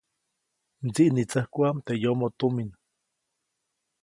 Mdsiʼnitsäjkuʼam 0.85 1.77
teʼ 1.85 1.99
yomoʼ 2.01 2.33
tumin. 2.39 2.69